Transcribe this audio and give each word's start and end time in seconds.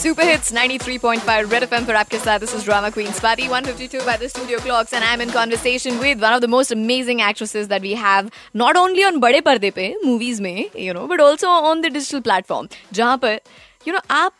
Super 0.00 0.22
Hits 0.22 0.52
93.5 0.52 1.50
Red 1.50 1.64
FM 1.68 1.84
for 1.86 1.94
आपके 1.94 2.18
साथ 2.18 2.40
this 2.40 2.54
is 2.54 2.64
drama 2.64 2.90
queen 2.90 3.08
Swati 3.08 3.48
152 3.48 4.04
by 4.06 4.16
the 4.16 4.28
studio 4.28 4.58
clocks 4.58 4.92
and 4.92 5.04
I'm 5.04 5.20
in 5.20 5.30
conversation 5.30 5.98
with 5.98 6.20
one 6.20 6.32
of 6.32 6.40
the 6.40 6.48
most 6.48 6.70
amazing 6.70 7.20
actresses 7.20 7.68
that 7.68 7.82
we 7.82 7.94
have 7.94 8.30
not 8.54 8.76
only 8.76 9.04
on 9.04 9.20
बड़े 9.20 9.40
पर्दे 9.48 9.70
पे 9.78 9.94
movies 10.04 10.40
में 10.40 10.70
you 10.86 10.94
know 10.94 11.06
but 11.06 11.20
also 11.20 11.48
on 11.48 11.82
the 11.86 11.90
digital 11.90 12.22
platform 12.28 12.68
जहाँ 12.92 13.18
पर 13.24 13.40
you 13.86 13.96
know 13.96 14.02
आप 14.10 14.32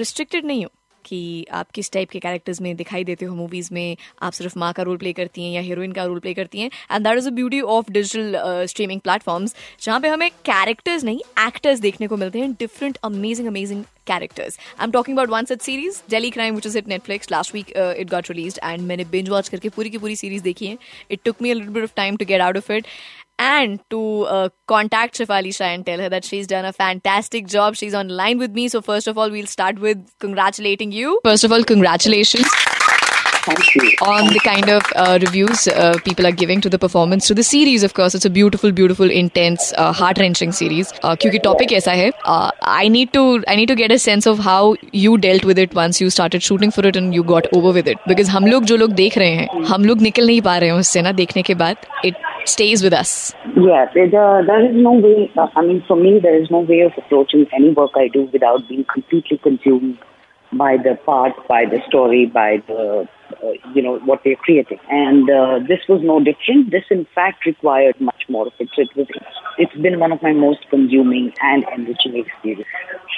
restricted 0.00 0.44
नहीं 0.44 0.64
हो 0.64 0.70
कि 1.05 1.45
आप 1.53 1.71
किस 1.75 1.91
टाइप 1.91 2.09
के 2.09 2.19
कैरेक्टर्स 2.19 2.61
में 2.61 2.75
दिखाई 2.75 3.03
देते 3.03 3.25
हो 3.25 3.35
मूवीज़ 3.35 3.69
में? 3.73 3.97
आप 4.21 4.33
सिर्फ़ 4.33 4.57
माँ 4.59 4.71
का 4.73 4.83
रोल 4.83 4.97
प्ले 4.97 5.13
करती 5.13 5.43
हैं 5.43 5.51
या 5.51 5.61
हीरोइन 5.61 5.91
का 5.91 6.03
रोल 6.03 6.19
प्ले 6.19 6.33
करती 6.33 6.59
हैं? 6.59 6.69
And 6.91 7.07
that 7.07 7.17
is 7.17 7.27
a 7.27 7.31
beauty 7.31 7.61
of 7.61 7.91
digital 7.91 8.65
streaming 8.69 9.01
platforms 9.01 9.55
जहाँ 9.81 9.99
पे 9.99 10.07
हमें 10.07 10.29
कैरेक्टर्स 10.45 11.03
नहीं 11.03 11.19
एक्टर्स 11.47 11.79
देखने 11.79 12.07
को 12.07 12.17
मिलते 12.17 12.39
हैं 12.39 12.51
different 12.59 12.97
amazing 13.03 13.47
amazing 13.47 13.83
characters 14.07 14.57
I 14.79 14.83
am 14.85 14.91
talking 14.91 15.17
about 15.17 15.29
one 15.29 15.45
such 15.45 15.61
series 15.61 16.01
Delhi 16.09 16.29
crime 16.31 16.55
which 16.55 16.65
is 16.67 16.77
it 16.77 16.87
Netflix 16.87 17.31
last 17.31 17.53
week 17.55 17.69
it 17.77 18.09
got 18.09 18.29
release 18.31 18.59
and 18.63 18.81
मैंने 18.87 19.05
binge 19.11 19.29
watch 19.29 19.49
करके 19.49 19.69
पूरी 19.69 19.89
की 19.89 19.97
पूरी 19.97 20.15
सीरीज़ 20.15 20.43
देखी 20.43 20.67
है. 20.67 20.77
It 21.11 21.19
took 21.25 21.41
me 21.41 21.51
a 21.51 21.83
of 21.83 21.93
time 21.95 22.17
to 22.17 22.25
get 22.25 22.41
out 22.41 22.57
of 22.57 22.71
it 22.71 22.87
And 23.38 23.80
to 23.88 24.22
uh, 24.24 24.48
contact 24.66 25.16
Shefali 25.16 25.54
Shah 25.54 25.64
and 25.64 25.86
tell 25.86 25.98
her 25.98 26.10
that 26.10 26.26
she's 26.26 26.46
done 26.46 26.66
a 26.66 26.74
fantastic 26.74 27.46
job. 27.46 27.74
She's 27.74 27.94
online 27.94 28.38
with 28.38 28.50
me. 28.50 28.68
So 28.68 28.82
first 28.82 29.08
of 29.08 29.16
all, 29.16 29.30
we'll 29.30 29.46
start 29.46 29.78
with 29.78 30.12
congratulating 30.18 30.92
you. 30.92 31.20
First 31.24 31.44
of 31.44 31.52
all, 31.52 31.64
congratulations. 31.64 32.46
Thank 33.44 33.74
you. 33.74 33.90
on 34.06 34.26
the 34.34 34.40
kind 34.40 34.68
of 34.68 34.82
uh, 34.94 35.18
reviews 35.20 35.66
uh, 35.68 35.94
people 36.04 36.26
are 36.26 36.32
giving 36.32 36.60
to 36.60 36.68
the 36.68 36.78
performance 36.78 37.26
to 37.26 37.34
the 37.34 37.42
series 37.42 37.82
of 37.82 37.94
course 37.94 38.14
it's 38.14 38.26
a 38.26 38.30
beautiful 38.30 38.70
beautiful 38.70 39.10
intense 39.10 39.72
uh, 39.78 39.92
heart 39.92 40.18
wrenching 40.18 40.52
series 40.52 40.92
uh, 41.02 41.14
क्योंकि 41.22 41.38
topic 41.46 41.72
ऐसा 41.72 41.92
है 42.00 42.10
uh, 42.24 42.50
I 42.62 42.88
need 42.88 43.12
to 43.14 43.22
I 43.48 43.56
need 43.60 43.72
to 43.72 43.76
get 43.82 43.94
a 43.96 43.98
sense 43.98 44.30
of 44.32 44.42
how 44.48 44.74
you 44.92 45.16
dealt 45.26 45.46
with 45.50 45.62
it 45.64 45.74
once 45.74 46.00
you 46.02 46.10
started 46.10 46.42
shooting 46.42 46.70
for 46.70 46.86
it 46.90 46.96
and 46.96 47.14
you 47.14 47.24
got 47.32 47.48
over 47.60 47.72
with 47.78 47.90
it 47.94 48.04
because 48.12 48.30
हम 48.36 48.46
लोग 48.46 48.64
जो 48.72 48.76
लोग 48.76 48.92
देख 49.02 49.18
रहे 49.18 49.30
हैं 49.40 49.64
हम 49.72 49.84
लोग 49.84 50.02
निकल 50.08 50.26
नहीं 50.26 50.40
पा 50.50 50.56
रहे 50.58 50.70
हैं 50.70 50.76
उससे 50.78 51.02
ना 51.02 51.12
देखने 51.22 51.42
के 51.42 51.54
बाद 51.64 51.86
it 52.04 52.14
stays 52.45 52.83
with 52.83 52.93
us 52.93 53.33
it, 53.95 54.13
uh, 54.13 54.41
there 54.45 54.65
is 54.69 54.75
no 54.75 54.93
way, 54.93 55.31
I 55.37 55.61
mean, 55.61 55.83
for 55.87 55.95
me, 55.95 56.19
there 56.19 56.39
is 56.39 56.49
no 56.51 56.59
way 56.59 56.81
of 56.81 56.91
approaching 56.97 57.47
any 57.53 57.71
work 57.71 57.91
I 57.95 58.07
do 58.07 58.23
without 58.31 58.67
being 58.67 58.85
completely 58.91 59.37
consumed 59.37 59.97
by 60.53 60.77
the 60.77 60.95
part, 61.05 61.33
by 61.47 61.65
the 61.65 61.79
story, 61.87 62.25
by 62.25 62.61
the, 62.67 63.07
uh, 63.43 63.51
you 63.73 63.81
know, 63.81 63.99
what 63.99 64.21
they're 64.23 64.35
creating. 64.35 64.79
And 64.89 65.29
uh, 65.29 65.59
this 65.67 65.79
was 65.87 66.01
no 66.03 66.19
different. 66.19 66.71
This, 66.71 66.83
in 66.89 67.05
fact, 67.15 67.45
required 67.45 67.99
much 67.99 68.23
more 68.29 68.47
of 68.47 68.53
it. 68.59 68.69
It 68.77 68.89
was, 68.95 69.07
it's 69.57 69.75
been 69.75 69.99
one 69.99 70.11
of 70.11 70.21
my 70.21 70.33
most 70.33 70.69
consuming 70.69 71.33
and 71.41 71.65
enriching 71.75 72.17
experiences. 72.17 72.65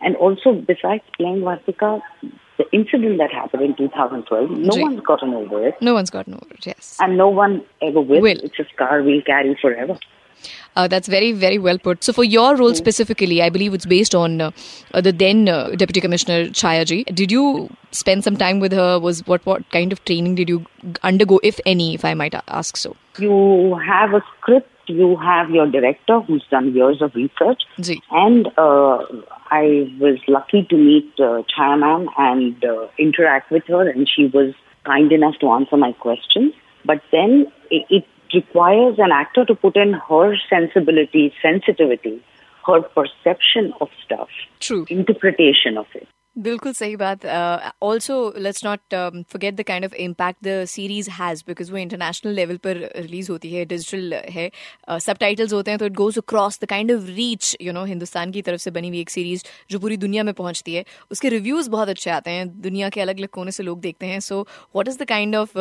And 0.00 0.16
also, 0.16 0.54
besides 0.54 1.04
playing 1.16 1.40
Vartika, 1.40 2.00
the 2.22 2.30
incident 2.72 3.18
that 3.18 3.32
happened 3.32 3.62
in 3.62 3.74
2012, 3.76 4.50
no 4.50 4.76
one's 4.82 5.00
gotten 5.00 5.34
over 5.34 5.66
it. 5.66 5.74
no 5.80 5.94
one's 5.94 6.10
gotten 6.10 6.34
over 6.34 6.54
it 6.54 6.66
yes 6.66 6.96
And 7.00 7.16
no 7.16 7.28
one 7.28 7.62
ever 7.82 8.00
will. 8.00 8.20
Will. 8.20 8.38
It's 8.42 8.58
a 8.58 8.64
scar 8.74 9.02
we'll 9.02 9.22
carry 9.22 9.56
forever. 9.60 9.98
Uh, 10.76 10.86
that's 10.88 11.08
very, 11.08 11.32
very 11.32 11.58
well 11.58 11.78
put. 11.78 12.02
So, 12.02 12.12
for 12.12 12.24
your 12.24 12.56
role 12.56 12.74
specifically, 12.74 13.42
I 13.42 13.48
believe 13.50 13.74
it's 13.74 13.84
based 13.86 14.14
on 14.14 14.40
uh, 14.40 14.50
uh, 14.94 15.00
the 15.00 15.12
then 15.12 15.48
uh, 15.48 15.70
Deputy 15.70 16.00
Commissioner 16.00 16.44
Chayaji. 16.60 17.12
Did 17.14 17.32
you 17.32 17.68
spend 17.90 18.24
some 18.24 18.36
time 18.36 18.60
with 18.60 18.72
her? 18.72 18.98
Was 18.98 19.26
what 19.26 19.44
what 19.44 19.68
kind 19.70 19.92
of 19.92 20.02
training 20.04 20.36
did 20.36 20.48
you 20.48 20.64
undergo, 21.02 21.40
if 21.42 21.60
any, 21.66 21.92
if 21.94 22.04
I 22.04 22.14
might 22.14 22.34
ask 22.46 22.76
so? 22.76 22.96
You 23.18 23.78
have 23.84 24.14
a 24.14 24.22
script, 24.38 24.70
you 24.90 25.16
have 25.16 25.50
your 25.50 25.66
director 25.70 26.20
who's 26.20 26.44
done 26.50 26.74
years 26.74 27.00
of 27.00 27.14
research, 27.14 27.62
and 28.10 28.46
uh, 28.58 28.98
I 29.50 29.92
was 29.98 30.18
lucky 30.28 30.66
to 30.70 30.76
meet 30.76 31.12
uh, 31.18 31.42
Chaya 31.50 31.78
ma'am 31.78 32.08
and 32.18 32.64
uh, 32.64 32.88
interact 32.98 33.50
with 33.50 33.64
her, 33.68 33.88
and 33.88 34.08
she 34.08 34.26
was 34.26 34.54
kind 34.84 35.12
enough 35.12 35.34
to 35.40 35.50
answer 35.50 35.76
my 35.76 35.92
questions. 35.92 36.54
But 36.84 37.02
then 37.12 37.46
it, 37.70 37.86
it 37.90 38.04
requires 38.34 38.96
an 38.98 39.10
actor 39.12 39.44
to 39.44 39.54
put 39.54 39.76
in 39.76 39.94
her 40.08 40.36
sensibility, 40.48 41.32
sensitivity, 41.42 42.22
her 42.66 42.82
perception 42.82 43.72
of 43.80 43.88
stuff, 44.04 44.28
True. 44.60 44.86
interpretation 44.88 45.76
of 45.76 45.86
it. 45.94 46.06
बिल्कुल 46.36 46.72
सही 46.72 46.96
बात। 46.96 47.24
Also 47.82 48.14
let's 48.38 48.64
not 48.64 48.80
forget 48.94 49.54
the 49.54 49.62
kind 49.66 49.84
of 49.84 49.94
impact 49.94 50.44
the 50.44 50.64
series 50.68 51.10
has 51.10 51.42
because 51.46 51.72
वो 51.72 51.78
international 51.78 52.32
level 52.34 52.56
पर 52.64 52.76
release 52.96 53.30
होती 53.32 53.52
है 53.52 53.64
digital 53.64 54.14
है। 54.30 54.50
सब 55.00 55.16
titles 55.20 55.52
होते 55.52 55.70
हैं 55.70 55.78
तो 55.78 55.86
it 55.86 55.92
goes 55.94 56.18
across 56.18 56.58
the 56.62 56.66
kind 56.68 56.92
of 56.92 57.06
reach 57.06 57.56
you 57.60 57.72
know 57.72 57.84
Hindustan 57.84 58.30
की 58.32 58.42
तरफ़ 58.42 58.60
से 58.60 58.70
बनी 58.70 58.88
हुई 58.88 59.00
एक 59.00 59.10
सीरीज़ 59.10 59.44
जो 59.70 59.78
पूरी 59.78 59.96
दुनिया 59.96 60.22
में 60.24 60.32
पहुँचती 60.34 60.74
है। 60.74 60.84
उसके 61.10 61.28
रिव्यूज़ 61.28 61.70
बहुत 61.70 61.88
अच्छे 61.88 62.10
आते 62.10 62.30
हैं। 62.30 62.48
दुनिया 62.60 62.88
के 62.88 63.00
अलग 63.00 63.18
अलग 63.18 63.28
कोने 63.30 63.50
से 63.50 63.62
लोग 63.62 63.80
देखते 63.80 64.06
हैं। 64.06 64.20
So 64.20 64.46
what 64.76 64.88
is 64.88 64.98
the 64.98 65.06
kind 65.08 65.36
of 65.36 65.58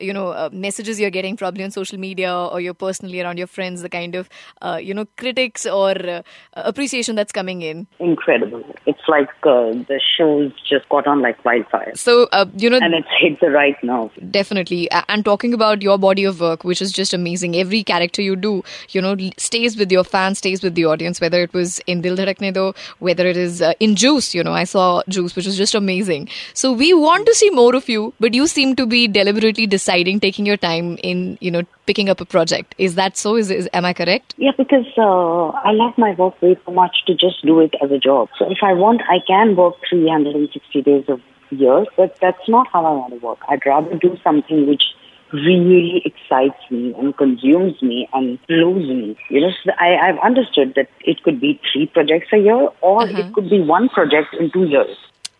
you 0.00 0.12
know 0.12 0.28
uh, 0.28 0.48
messages 0.52 1.00
you're 1.00 1.10
getting 1.10 1.36
probably 1.36 1.64
on 1.64 1.70
social 1.70 1.98
media 1.98 2.32
or 2.34 2.60
you're 2.60 2.74
personally 2.74 3.20
around 3.20 3.38
your 3.38 3.46
friends 3.46 3.82
the 3.82 3.88
kind 3.88 4.14
of 4.14 4.28
uh, 4.62 4.78
you 4.82 4.92
know 4.94 5.06
critics 5.16 5.66
or 5.66 5.90
uh, 6.08 6.22
appreciation 6.54 7.14
that's 7.16 7.32
coming 7.32 7.62
in 7.62 7.86
Incredible. 7.98 8.62
It's 8.86 9.00
like 9.08 9.28
uh, 9.44 9.72
the 9.90 10.00
show's 10.16 10.52
just 10.68 10.88
got 10.88 11.06
on 11.06 11.22
like 11.22 11.42
wildfire. 11.44 11.92
so 11.94 12.28
uh, 12.32 12.46
you 12.56 12.68
know 12.70 12.78
And 12.78 12.94
it's 12.94 13.08
hit 13.20 13.40
the 13.40 13.50
right 13.50 13.76
nerve. 13.82 14.10
definitely 14.30 14.88
and 15.08 15.24
talking 15.24 15.54
about 15.54 15.82
your 15.82 15.98
body 15.98 16.24
of 16.24 16.40
work 16.40 16.64
which 16.64 16.82
is 16.82 16.92
just 16.92 17.14
amazing 17.14 17.56
every 17.56 17.82
character 17.84 18.22
you 18.22 18.36
do 18.36 18.62
you 18.90 19.00
know 19.00 19.16
stays 19.38 19.76
with 19.76 19.90
your 19.90 20.04
fans 20.04 20.38
stays 20.38 20.62
with 20.62 20.74
the 20.74 20.84
audience 20.84 21.20
whether 21.20 21.40
it 21.40 21.52
was 21.52 21.78
in 21.86 22.00
dil 22.00 22.16
dhadakne 22.16 22.52
do 22.52 22.72
whether 22.98 23.26
it 23.26 23.36
is 23.36 23.62
uh, 23.62 23.72
in 23.80 23.94
juice 23.94 24.34
you 24.34 24.42
know 24.48 24.52
i 24.52 24.64
saw 24.64 25.02
juice 25.08 25.34
which 25.36 25.46
was 25.46 25.56
just 25.56 25.74
amazing 25.74 26.28
so 26.54 26.72
we 26.72 26.92
want 26.94 27.26
to 27.26 27.34
see 27.34 27.50
more 27.50 27.74
of 27.80 27.88
you 27.88 28.12
but 28.20 28.34
you 28.34 28.46
seem 28.46 28.74
to 28.80 28.86
be 28.86 29.06
deliberately 29.08 29.66
deciding 29.86 30.18
taking 30.20 30.46
your 30.46 30.56
time 30.56 30.96
in 31.02 31.38
you 31.40 31.50
know 31.50 31.62
picking 31.86 32.08
up 32.08 32.20
a 32.20 32.24
project 32.24 32.74
is 32.76 32.96
that 32.96 33.16
so 33.16 33.36
is, 33.36 33.50
is 33.50 33.68
am 33.72 33.84
i 33.84 33.92
correct 33.92 34.34
Yeah, 34.38 34.52
because 34.58 34.86
uh, 34.98 35.46
I 35.68 35.72
love 35.72 35.94
my 35.96 36.12
work 36.20 36.40
way 36.42 36.54
too 36.54 36.72
much 36.72 36.96
to 37.06 37.14
just 37.14 37.44
do 37.50 37.60
it 37.60 37.74
as 37.82 37.90
a 37.90 37.98
job. 37.98 38.28
So 38.38 38.50
if 38.50 38.58
I 38.62 38.72
want, 38.72 39.00
I 39.08 39.18
can 39.26 39.56
work 39.56 39.74
360 39.88 40.82
days 40.82 41.04
of 41.08 41.20
year, 41.50 41.84
but 41.96 42.16
that's 42.20 42.48
not 42.48 42.66
how 42.72 42.84
I 42.84 42.92
want 43.00 43.12
to 43.14 43.20
work. 43.26 43.38
I'd 43.48 43.64
rather 43.66 43.96
do 43.96 44.16
something 44.24 44.66
which 44.68 44.84
really 45.32 46.02
excites 46.10 46.70
me 46.70 46.94
and 46.98 47.16
consumes 47.16 47.80
me 47.82 48.08
and 48.12 48.38
blows 48.46 48.88
me. 48.88 49.16
You 49.30 49.40
know, 49.42 49.52
so 49.64 49.72
I, 49.78 49.96
I've 50.08 50.18
understood 50.30 50.74
that 50.76 50.88
it 51.12 51.22
could 51.22 51.40
be 51.40 51.60
three 51.72 51.86
projects 51.86 52.28
a 52.32 52.38
year 52.38 52.68
or 52.80 53.08
it 53.08 53.32
could 53.34 53.50
be 53.50 53.60
one 53.60 53.88
project 53.88 54.34
in 54.40 54.50
two 54.50 54.66
years. 54.76 54.96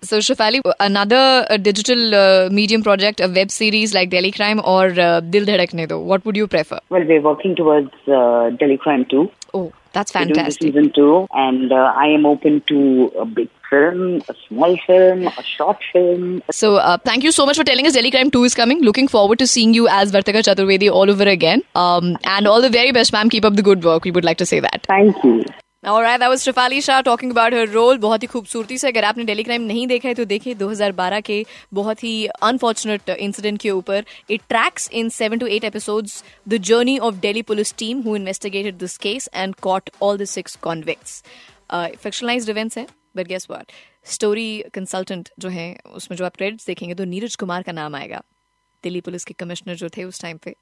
So 0.09 0.19
shefali 0.19 0.61
another 0.81 1.23
uh, 1.51 1.57
digital 1.57 2.15
uh, 2.15 2.49
medium 2.51 2.83
project 2.83 3.21
a 3.21 3.29
web 3.39 3.51
series 3.51 3.95
like 3.95 4.11
delhi 4.11 4.31
crime 4.37 4.61
or 4.75 4.85
uh, 5.07 5.21
dil 5.21 5.49
dhadakne 5.51 5.89
do 5.95 5.99
what 6.13 6.25
would 6.25 6.37
you 6.43 6.47
prefer 6.55 6.79
Well, 6.91 7.05
we're 7.11 7.25
working 7.31 7.57
towards 7.57 7.93
uh, 8.21 8.51
Delhi 8.61 8.79
Crime 8.87 9.05
2. 9.05 9.31
oh 9.55 9.73
that's 9.97 10.13
fantastic. 10.13 10.63
We're 10.63 10.73
doing 10.73 10.85
season 10.85 10.93
two, 10.95 11.27
and 11.33 11.73
uh, 11.73 11.93
I 11.97 12.09
am 12.09 12.27
open 12.27 12.61
to 12.69 13.11
a 13.19 13.25
big 13.25 13.49
film, 13.71 14.21
a 14.29 14.35
small 14.47 14.77
film, 14.87 15.27
a 15.27 15.43
short 15.43 15.79
film. 15.91 16.43
So, 16.51 16.77
uh, 16.77 16.99
thank 16.99 17.25
you 17.25 17.33
so 17.33 17.47
much 17.47 17.57
for 17.57 17.65
telling 17.65 17.87
us 17.87 17.95
Delhi 17.95 18.11
Crime 18.11 18.31
2 18.31 18.45
is 18.45 18.55
coming. 18.55 18.83
Looking 18.83 19.09
forward 19.09 19.39
to 19.39 19.47
seeing 19.47 19.73
you 19.73 19.89
as 19.89 20.13
Vartika 20.13 20.43
Chaturvedi 20.49 20.91
all 20.93 21.11
over 21.11 21.25
again. 21.25 21.63
Um, 21.75 22.19
and 22.25 22.47
all 22.47 22.61
the 22.61 22.69
very 22.69 22.93
best, 22.93 23.15
ma'am. 23.15 23.31
Keep 23.31 23.47
up 23.47 23.57
the 23.57 23.63
good 23.63 23.83
work. 23.83 24.05
We 24.05 24.11
would 24.11 24.29
like 24.31 24.37
to 24.45 24.47
say 24.47 24.61
that. 24.61 24.85
Thank 24.87 25.25
you. 25.25 25.46
Alright, 25.87 26.19
that 26.19 26.29
was 26.29 26.45
Shafali 26.45 26.83
Shah 26.83 27.01
talking 27.03 27.31
about 27.31 27.53
her 27.53 27.67
role. 27.67 27.99
बहुत 27.99 28.23
ही 28.23 28.27
खूबसूरती 28.29 28.79
से 28.79 28.89
अगर 28.89 29.05
आपने 29.05 29.25
daily 29.25 29.43
crime 29.43 29.63
नहीं 29.63 29.87
देखा 29.87 30.09
है 30.09 30.15
तो 30.15 30.25
देखिए 30.25 30.55
2012 30.55 31.23
के 31.23 31.45
बहुत 31.75 32.03
ही 32.05 32.15
अनफॉर्चुनेट 32.43 33.11
इंसिडेंट 33.11 33.61
के 33.61 33.71
ऊपर 33.71 34.05
it 34.31 34.41
tracks 34.49 34.89
in 34.93 35.09
seven 35.09 35.39
to 35.39 35.47
eight 35.47 35.65
episodes 35.65 36.23
the 36.49 36.57
journey 36.71 36.99
of 36.99 37.21
Delhi 37.21 37.43
police 37.43 37.75
team 37.79 38.01
who 38.03 38.17
investigated 38.17 38.79
this 38.79 38.97
case 38.99 39.29
and 39.35 39.55
caught 39.63 39.91
all 40.03 40.19
the 40.19 40.25
six 40.25 40.57
convicts 40.63 41.23
fictionalised 41.73 42.51
events 42.51 42.79
है 42.79 42.87
but 43.17 43.27
guess 43.27 43.47
what 43.51 43.73
story 44.13 44.49
consultant 44.75 45.29
जो 45.39 45.49
है 45.49 45.75
उसमें 45.95 46.17
जो 46.19 46.25
आप 46.25 46.37
credits 46.37 46.67
देखेंगे 46.67 46.95
तो 46.95 47.05
नीरज 47.05 47.37
कुमार 47.37 47.63
का 47.63 47.73
नाम 47.73 47.95
आएगा। 47.95 48.23
दिल्ली 48.87 49.01
पुलिस 49.01 49.25
के 49.25 49.35
कमिश्नर 49.35 49.75
जो 49.75 49.89
थे 49.89 50.05
उस 50.05 50.21
टाइम 50.23 50.37
पे 50.37 50.55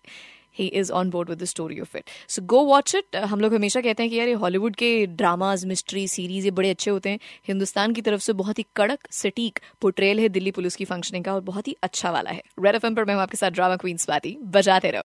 he 0.58 0.66
is 0.66 0.90
on 0.92 1.10
board 1.10 1.28
with 1.28 1.38
the 1.38 1.44
story 1.44 1.80
of 1.80 1.96
it 1.96 2.10
so 2.28 2.42
go 2.42 2.62
watch 2.64 2.94
it 2.94 3.16
हम 3.16 3.40
लोग 3.40 3.54
हमेशा 3.54 3.80
कहते 3.80 4.02
हैं 4.02 4.10
कि 4.10 4.18
यार 4.18 4.28
ये 4.28 4.34
हॉलीवुड 4.34 4.76
के 4.76 5.06
ड्रामाज 5.06 5.64
मिस्ट्री 5.64 6.06
सीरीज़ 6.08 6.44
ये 6.44 6.50
बड़े 6.50 6.70
अच्छे 6.70 6.90
होते 6.90 7.10
हैं। 7.10 7.18
हिंदुस्तान 7.48 7.92
की 7.92 8.02
तरफ़ 8.02 8.20
से 8.20 8.32
बहुत 8.32 8.58
ही 8.58 8.64
कड़क, 8.76 8.98
सटीक 9.10 9.58
पोट्रेल 9.80 10.20
है 10.20 10.28
दिल्ली 10.28 10.50
पुलिस 10.50 10.76
की 10.76 10.84
फंक्शनिंग 10.84 11.24
का 11.24 11.34
और 11.34 11.40
बहुत 11.40 11.68
ही 11.68 11.76
अच्छा 11.82 12.10
वाला 12.10 12.30
है। 12.30 12.42
रेड 12.64 12.74
एफ़ 12.74 12.86
पर 12.86 13.04
मैं 13.04 13.14
हूँ 13.14 13.22
आपके 13.22 13.36
साथ 13.36 13.50
ड्रामा 13.50 13.76
क्वींस 13.76 14.08
बाती 14.08 14.36
बजाते 14.42 14.90
रहो। 14.90 15.02